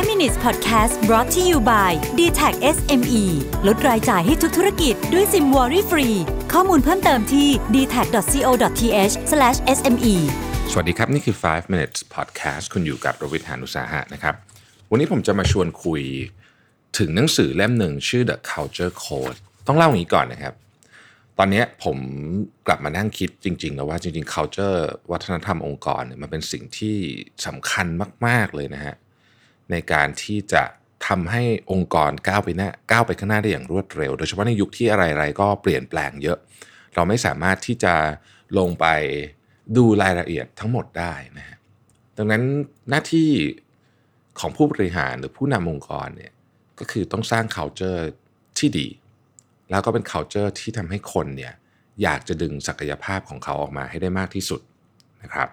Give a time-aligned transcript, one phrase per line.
[0.00, 3.24] 5 minutes podcast brought to you by d t a c SME
[3.66, 6.08] ลดรายจ่ายให้ทุกธุรกิจด้วยซิมวอรี่ฟรี
[6.52, 8.50] ข้อมูลเพิ่มเติมที่ d t a c c o
[8.80, 9.14] t h
[9.76, 10.14] s m e
[10.70, 14.34] สวัสดีครับ นี่คือ 5 minutes podcast คุณอยู่กับรวิทยานุสาหะนะครับ
[14.90, 16.02] วันนี้ผมจะมาชวนคุย
[16.98, 20.54] ถึงหนังสือเล่มหนึ่งชื่อ The Culture Code ต้องเล่าอย่างนี้ก่อนนะครับ
[21.38, 21.98] ตอนนี้ผม
[22.66, 24.78] กลับมานั่งคิดจริงๆ แล้วว่าจริงๆ culture
[25.12, 26.96] วัฒนธรรมองค์กรเนี่ยมันเป็นสิ่งที่
[27.46, 27.86] สำคัญ
[28.26, 28.96] มาก ๆ เลยนะฮะ
[29.70, 30.62] ในการที่จะ
[31.06, 36.38] ทำให้องค์กรก้าวไปหน้าก้าวไปข้างหน้าได้อย่างรวดเร็ว โดยเฉพาะในยุคที่อะไรๆก็เปลี่ยนแปลงเยอะ
[36.94, 37.94] เราไม่สามารถที่จะ
[38.58, 38.86] ลงไป
[39.76, 41.58] ดูรายละเอียดทั้งหมดได้นะฮะ
[42.16, 42.42] ดังนั้น
[42.90, 43.30] หน้าที่
[44.40, 46.32] ของผู้บริหารหรือผู้นำองค์กรเนี่ย
[46.78, 48.02] ก็คือต้องสร้าง culture
[48.58, 48.88] ที่ดี
[49.70, 51.54] แล้วก็เป็น culture ที่ทำให้คนเนี่ย
[52.02, 54.60] อยากจะดึงศักยภาพของเขาออกมาให้ได้มากที่สุด
[55.22, 55.48] นะครับ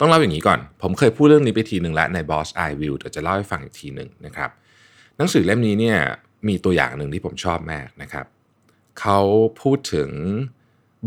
[0.00, 4.50] ต้องเล่าอย่างนี้ก่อน ผมเคยพูดเรื่องนี้ไปทีหนึ่งแล้วใน Boss I Will แต่จะเล่าให้ฟังอีกทีหนึ่งนะครับ
[5.16, 5.98] หนังสือเล่มนี้เนี่ย
[6.48, 8.26] มีตัวอย่างหนึ่งที่ผมชอบมากนะครับ
[9.00, 9.20] เขา
[9.62, 10.10] พูดถึง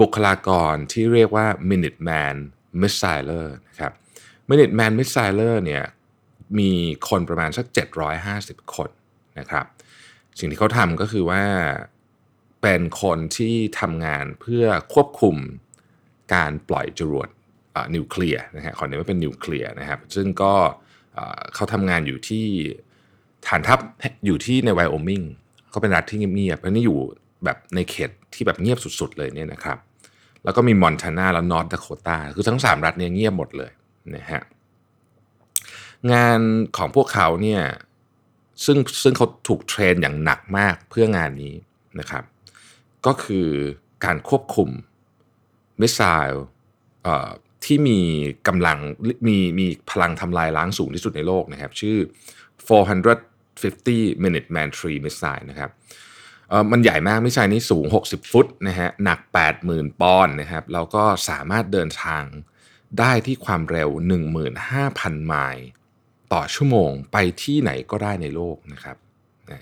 [0.02, 2.36] บุคลากรที่เรียกว่า Minuteman
[2.82, 3.92] Missiler นะครับ
[4.50, 5.84] Minuteman Missiler เนี่ย
[6.60, 6.72] มี
[7.10, 7.66] คนประมาณสัก
[8.20, 8.90] 750 คน
[9.40, 9.66] นะครับ
[10.40, 11.44] สิ่งที่เขาทำก็คือว่า
[12.62, 15.36] เป็นคนที่ทำงานเพื่อควบคุม
[16.34, 17.30] การปล่อยจรวด
[17.96, 20.54] นิวเคลียร์นะฮะขอเน้นว่าเป็นนิวเคลียร์นะครับซึ่งก็
[21.56, 22.46] เขาทำงานอยู่ที่
[23.48, 23.80] ฐานทัพ
[24.26, 25.22] อยู่ที่ในไวโอมิง
[25.74, 27.00] ก็เป็นรัฐที่เงียบๆแล้วนี่อยู่
[27.44, 29.78] แบบในเขตที่แบบเงียบสุดๆ เลยเนี่ยนะครับ
[30.44, 33.72] แล้วก็มีมอนทานาและนอร์ทดาโคตาคือทั้ง 3 รัฐเนี่ยเงียบหมดเลย
[34.16, 34.42] นะฮะ
[36.14, 36.40] งาน
[36.78, 37.62] ของพวกเขาเนี่ย
[38.66, 41.54] ซึ่งซึ่งเขาถูก train อย่างหนักมากเพื่องานนี้
[42.00, 42.24] นะครับ
[43.06, 43.48] ก็คือ
[44.06, 44.70] การควบคุม
[45.82, 46.46] missile
[47.66, 48.00] ที่มี
[48.48, 48.78] กำลัง
[49.28, 51.98] มีมีพลังทำลายล้างสูงที่สุดในโลกนะครับ ชื่อ
[53.08, 55.72] 450 Minuteman Three missile นะครับ
[56.72, 59.20] มันใหญ่มาก missile นี้สูง 60 ฟุตนะฮะหนัก
[59.60, 62.24] 80,000 ปอนด์นะครับแล้วก็สามารถเดินทาง
[63.00, 63.90] ได้ที่ความเร็ว
[64.58, 65.66] 15,000 ไมล์
[66.34, 68.98] ต่อชั่วโมงไปที่ไหนก็ได้ในโลกนะครับ
[69.52, 69.62] นะ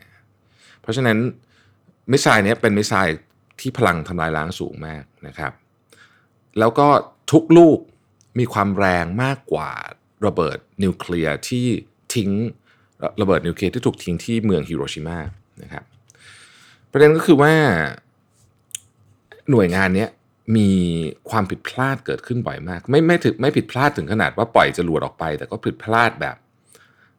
[0.81, 1.17] เพราะฉะนั้น
[2.11, 3.19] missile นี้เป็น missile
[3.59, 5.53] ที่พลังทำลายล้างสูงมากนะครับ
[6.59, 6.87] แล้วก็
[7.31, 7.79] ทุกลูก
[8.39, 9.71] มีความแรงมากกว่า
[10.25, 11.65] ระเบิดนิวเคลียร์ที่
[12.13, 12.31] ทิ้ง
[13.21, 15.19] ระเบิดนิวเคลียร์ที่ถูกทิ้งที่เมืองฮิโรชิมา
[15.63, 15.83] นะครับ
[16.91, 17.53] ประเด็นก็คือว่า
[19.51, 20.07] หน่วยงานนี้
[20.57, 20.69] มี
[21.29, 26.35] ความผิดพลาดเกิดขึ้นบ่อยมาก ไม่ไม่ถึงไม่ผิดพลาดถึงขนาดว่าปล่อยจรวดออกไป แต่ก็ผิดพลาดแบบ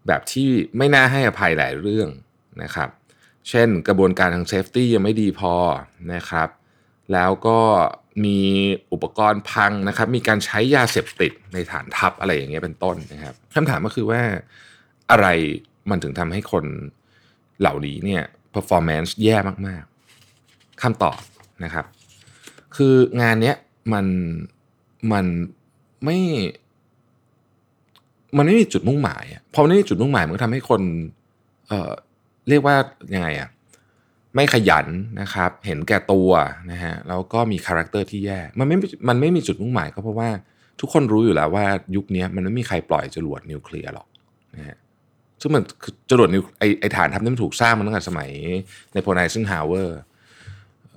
[0.07, 2.09] แบบที่ไม่น่าให้อภัยหลายเรื่อง
[2.63, 2.89] นะครับ
[3.49, 5.55] เช่นกระบวนการทาง safety ยังไม่ดีพอ
[6.15, 6.49] นะครับ
[7.13, 7.59] แล้วก็
[8.25, 8.39] มี
[8.93, 14.23] อุปกรณ์พังนะครับ มีการใช้ยาเสพติดในฐานทัพอะไรอย่างเงี้ยเป็นต้นนะครับคำถามก็คือว่า
[15.11, 15.27] อะไร
[15.91, 16.65] มันถึงทำให้คน
[17.61, 18.23] เหล่านี้เนี่ย
[18.55, 19.37] performance แย่
[19.67, 21.21] มากๆคำตอบ
[21.65, 21.85] นะครับ
[22.77, 23.57] คืองานเนี้ย
[23.93, 24.07] มัน
[25.13, 25.27] มัน
[26.05, 26.19] ไม่
[28.37, 29.25] มันไม่มีจุดมุ่งหมาย
[29.55, 30.83] พอมันไม่มีจุดมุ่งหมายมันก็ทำให้คน
[31.69, 31.91] เอ่อ
[32.49, 32.77] เรียกว่า
[33.15, 33.49] ยังไงอะ
[34.37, 34.87] ไม่ขยัน
[35.21, 36.31] นะครับ เห็นแก่ตัว
[36.71, 38.77] นะฮะแล้วก็มี character ที่แย่ มันไม่
[39.09, 40.29] มันไม่มีจุดมุ่งหมายก็เพราะว่า
[40.81, 41.65] ทุกคนรู้อยู่แล้วว่า
[41.97, 44.07] ยุคนี้มันไม่มีใครปล่อยจรวดนิวเคลียร์หรอก
[44.55, 44.77] นะฮะ
[45.41, 45.63] ซึ่งมัน
[46.11, 48.31] จรวดนิวไอ้ไอ้ฐานทัพนี่มันถูกสร้างมาตั้งแต่สมัย
[48.93, 49.99] นายพลไอเซนฮาวเวอร์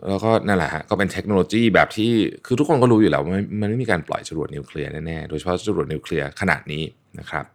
[0.09, 2.11] แล้วก็นั่นแหละฮะก็เป็นเทคโนโลยีแบบที่
[2.45, 6.83] คือทุกคนก็รู้อยู่แล้วว่ามันมันไม่มีการปล่อยจรวดนิวเคลียร์แน่ๆโดยเฉพาะจรวดนิวเคลียร์ขนาดนี้
[7.19, 7.45] นะครับ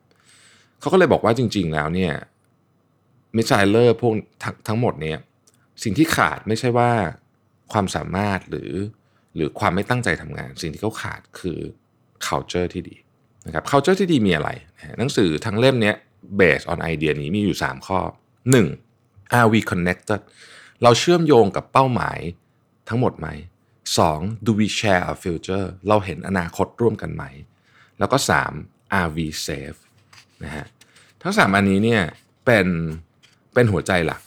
[0.81, 2.13] เขาก็เลยบอกว่าจริง ๆ แล้วเนี่ย
[3.37, 4.13] missileer พวก
[4.43, 5.19] ทั้งทั้งหมดเนี่ย
[5.83, 6.91] สิ่งที่ขาดไม่ใช่ว่า
[7.73, 8.73] ความสามารถหรือ
[9.37, 11.59] หรือความไม่ตั้งใจทำงาน สิ่งที่เขาขาดคือ
[12.27, 12.97] culture ที่ดี
[13.47, 14.51] นะครับ culture ที่ดีมีอะไร
[14.99, 15.97] หนังสือทั้งเล่มเนี้ย
[16.41, 17.99] based on ไอเดียนี้มีอยู่ 3 ข้อ
[18.71, 19.39] 1.
[19.39, 20.21] are we connected
[20.83, 22.19] เราเชื่อมโยงกับเป้าหมาย
[22.89, 23.29] ทั้งหมดไหม
[23.89, 24.47] 2.
[24.47, 27.25] do we share a future เราเห็นอนาคตร่วมกันไหม
[27.99, 28.17] แล้วก็
[28.59, 28.99] 3.
[28.99, 29.79] are we safe
[30.45, 30.67] นะฮะ
[31.23, 32.03] ทั้ง 3 อันนี้เนี่ย
[32.45, 32.67] เป็น
[33.55, 34.21] เป็นหัวใจหลัก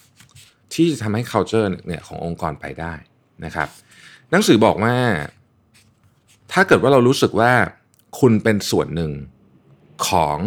[0.77, 2.93] ที่จะทำให้ culture เนี่ยขององค์กรไปได้
[3.45, 3.69] นะครับ
[4.31, 4.95] หนังสือบอกว่า
[6.51, 7.51] ถ้าเกิดว่าเรารู้สึกว่า
[8.19, 9.11] คุณเป็นส่วนหนึ่ง
[10.07, 10.37] ของ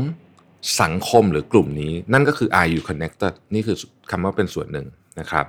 [0.82, 3.76] สังคมหรือกลุ่มนี้ นั่นก็คือ are you connected นี่คือ
[4.10, 4.86] คำว่าเป็นส่วนหนึ่ง
[5.20, 5.46] นะครับ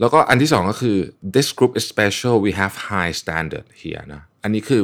[0.00, 0.96] แล้วก็อันที่สองก็คือ
[1.34, 4.82] this group is special we have high standard here นะอันนี้คือ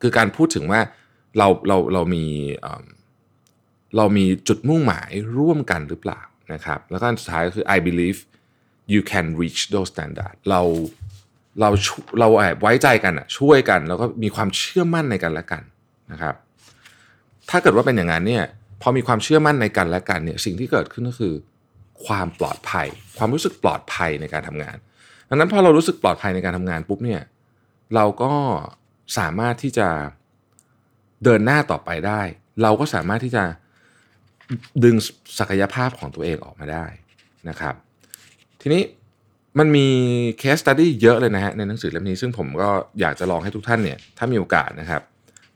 [0.00, 0.80] คือการพูดถึงว่า
[1.38, 2.24] เราเราเรามี
[2.62, 2.84] เอิ่ม
[3.96, 6.20] เรามีจุดมุ่งหมายร่วมกันหรือเปล่า
[6.52, 8.18] นะครับแล้วก็อันสุดท้ายก็คือ I believe
[8.92, 10.60] you can reach those standard เรา
[11.60, 11.70] เรา
[12.20, 15.62] เราแอบไว้ใจกันอะช่วยกันแล้วก็มีความเชื่อมั่นในกันและกัน
[16.12, 16.34] นะครับ
[17.50, 18.44] ถ้าเกิดว่าเป็นอย่างนั้นเนี่ย
[18.82, 21.34] พอมีความเชื่อมั่นในกันและกันเนี่ยสิ่งที่เกิดขึ้นก็คือ
[22.06, 22.86] ความปลอดภัย
[23.18, 24.76] ความรู้สึกปลอดภัยในการทำงาน
[25.28, 27.22] ดังนั้นพอเรารู้สึกปลอดภัยในการทำงานปุ๊บเนี่ย
[27.94, 28.32] เราก็
[29.18, 29.88] สามารถที่จะ
[31.24, 32.20] เดินหน้าต่อไปได้
[32.62, 33.44] เราก็สามารถที่จะ
[34.84, 34.94] ดึง
[35.38, 36.86] ศักยภาพของตัวเองออกมาได้
[37.48, 37.74] นะครับ
[38.60, 38.82] ทีนี้
[39.58, 39.86] มันมี
[40.38, 42.68] case study เยอะเลยนะฮะในหนังสือเล่มนี้ ซึ่งผมก็
[43.00, 45.02] อยากจะลองให้ทุกท่านเนี่ยถ้ามีโอกาสนะครับ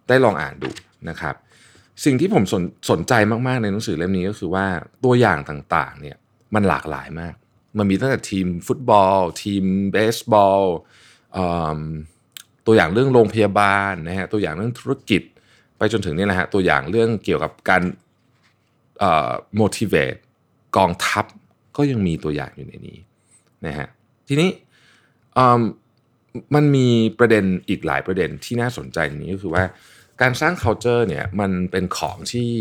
[0.08, 0.70] ได้ลองอ่านดู
[1.08, 1.34] นะครับ
[2.04, 3.12] สิ่งที่ผมสนสนใจ
[3.46, 4.66] มากๆในหนังสือเล่มนี้ก็คือว่า
[5.04, 6.16] ตัวอย่างต่างๆเนี่ย
[6.54, 7.34] มันหลากหลายมาก
[7.78, 10.62] มันมีตั้งแต่ทีมฟุตบอล ทีมเบสบอล
[12.66, 15.22] ตัวอย่างเรื่องโรงพยาบาลนะฮะตัวอย่างเรื่องธุรกิจ
[15.76, 17.82] ไปจนถึงนี่แหละฮะตัวอย่างเรื่องเกี่ยวกับการ
[19.60, 20.18] motivate
[20.76, 21.24] กองทัพ
[21.76, 22.98] ก็ยังมีตัวอย่างอยู่ในนี้
[23.66, 23.88] นะฮะ
[24.28, 24.50] ทีนี้
[26.54, 29.64] มันมีประเด็นอีกหลายประเด็นที่น่าสนใจนี้ก็คือว่า
[30.20, 32.52] การสร้าง culture เนี่ยมันเป็นของที่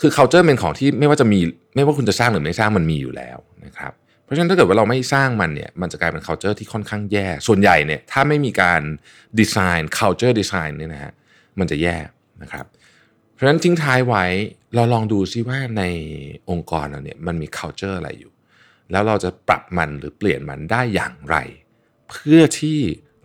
[0.00, 1.40] คือ culture เป็นของที่ไม่ว่าจะมี
[1.74, 3.92] ไม่ว่าคุณจะสร้างหรือไม่สร้างมันมีอยู่แล้วนะครับ
[4.22, 8.82] เพราะฉะนั้นถ้าเกิดว่าเราไม่สร้างมันเนี่ยมันจะกลายเป็น culture ที่ค่อนข้างแย่ ส่วนใหญ่เนี่ยถ้าไม่มีการ
[9.40, 11.12] design culture design เนี่ยนะฮะ
[11.58, 11.96] มันจะแย่
[12.42, 12.66] นะครับ
[13.34, 14.24] เพราะฉะนั้นทิ้งท้ายไว้
[14.74, 15.82] เราลองดูซิว่าใน
[16.50, 18.32] องค์กรเราเนี่ยมันมี culture อะไรอยู่
[18.90, 21.36] แล้วเราจะปรับมันหรือเปลี่ยนมันได้อย่างไร
[22.10, 22.78] เพื่อที่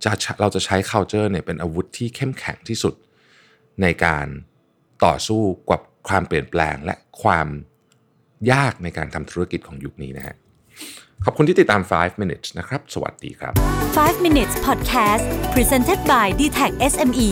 [0.03, 0.11] จะ
[0.41, 2.93] เราจะใช้ culture เนี่ยเป็นอาวุธที่เข้มแข็งที่สุด
[3.81, 4.27] ในการ
[5.05, 7.47] ต่อสู้กับความเปลี่ยนแปลงและความ
[8.51, 10.35] ยากในการทำธุรกิจของยุคนี้นะฮะ
[11.25, 13.53] ขอบคุณที่ติดตาม 5 minutes นะครับ สวัสดีครับ
[13.97, 17.29] 5 minutes podcast presented by d t e c h SME